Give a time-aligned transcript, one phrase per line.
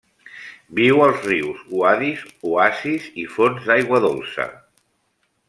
[0.77, 4.49] Viu als rius, uadis, oasis i fonts d'aigua dolça.